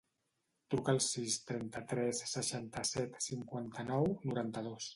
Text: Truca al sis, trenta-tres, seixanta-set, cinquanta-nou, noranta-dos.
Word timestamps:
Truca 0.73 0.89
al 0.93 1.01
sis, 1.07 1.35
trenta-tres, 1.51 2.23
seixanta-set, 2.31 3.21
cinquanta-nou, 3.29 4.13
noranta-dos. 4.31 4.89